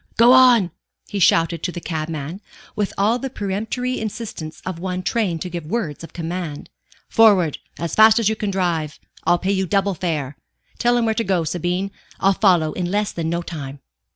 [0.17, 0.71] "Go on!"
[1.09, 2.41] he shouted to the cabman,
[2.75, 6.71] with all the peremptory insistence of one trained to give words of command.
[7.07, 7.59] "Forward!
[7.77, 8.99] As fast as you can drive.
[9.25, 10.37] I'll pay you double fare.
[10.79, 11.91] Tell him where to go, Sabine.
[12.19, 13.79] I'll follow in less than no time."